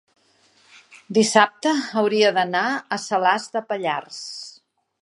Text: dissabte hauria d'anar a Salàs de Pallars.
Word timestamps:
dissabte 1.17 1.75
hauria 2.01 2.33
d'anar 2.39 2.65
a 2.71 3.01
Salàs 3.07 3.47
de 3.59 3.65
Pallars. 3.71 4.21